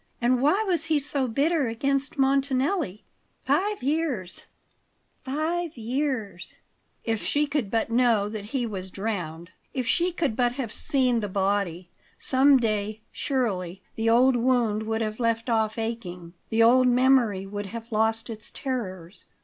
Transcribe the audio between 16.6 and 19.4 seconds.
old memory would have lost its terrors.